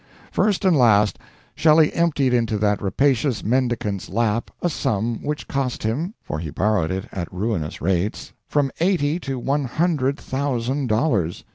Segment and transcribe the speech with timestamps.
[0.31, 1.19] First and last,
[1.53, 6.89] Shelley emptied into that rapacious mendicant's lap a sum which cost him for he borrowed
[6.89, 11.43] it at ruinous rates from eighty to one hundred thousand dollars.